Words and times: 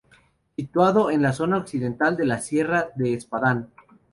Situado 0.55 1.11
en 1.11 1.21
la 1.21 1.31
zona 1.31 1.59
occidental 1.59 2.17
de 2.17 2.25
la 2.25 2.39
Sierra 2.41 2.87
de 2.95 3.13
Espadán. 3.13 3.69